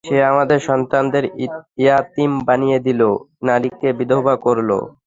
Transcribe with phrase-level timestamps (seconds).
[0.07, 1.45] সে আমাদের সন্তানদেরকে
[1.83, 3.01] ইয়াতীম বানিয়ে দিল,
[3.47, 4.69] নারীদেরকে বিধবা করল।